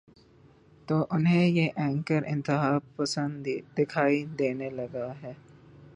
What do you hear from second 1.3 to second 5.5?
یہ اینکر انتہا پسند دکھائی دینے لگے ہیں۔